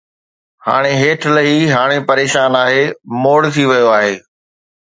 [0.65, 2.81] ھاڻي ھيٺ لھي، ھاڻي پريشان آھي،
[3.21, 4.13] موڙ ٿي ويو آھي